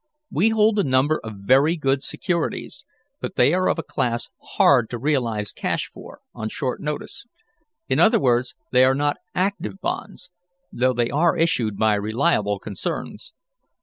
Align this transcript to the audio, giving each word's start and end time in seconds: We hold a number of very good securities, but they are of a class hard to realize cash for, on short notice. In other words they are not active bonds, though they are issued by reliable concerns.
We 0.31 0.49
hold 0.49 0.79
a 0.79 0.83
number 0.83 1.19
of 1.23 1.33
very 1.45 1.75
good 1.75 2.01
securities, 2.01 2.85
but 3.19 3.35
they 3.35 3.53
are 3.53 3.69
of 3.69 3.77
a 3.77 3.83
class 3.83 4.29
hard 4.55 4.89
to 4.89 4.97
realize 4.97 5.51
cash 5.51 5.85
for, 5.87 6.21
on 6.33 6.49
short 6.49 6.81
notice. 6.81 7.25
In 7.87 7.99
other 7.99 8.19
words 8.19 8.55
they 8.71 8.83
are 8.83 8.95
not 8.95 9.17
active 9.35 9.79
bonds, 9.79 10.31
though 10.71 10.93
they 10.93 11.11
are 11.11 11.37
issued 11.37 11.77
by 11.77 11.93
reliable 11.93 12.57
concerns. 12.57 13.31